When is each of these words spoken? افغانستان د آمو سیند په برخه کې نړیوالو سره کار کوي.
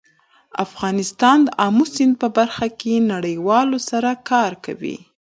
افغانستان 0.65 1.37
د 1.43 1.47
آمو 1.67 1.85
سیند 1.93 2.13
په 2.21 2.27
برخه 2.37 2.67
کې 2.79 3.07
نړیوالو 3.13 3.77
سره 3.89 4.09
کار 4.29 4.51
کوي. 4.65 4.97